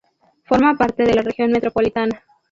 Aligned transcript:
Forma 0.45 0.73
parte 0.73 1.03
de 1.03 1.13
la 1.13 1.21
Región 1.21 1.51
Metropolitana. 1.51 2.23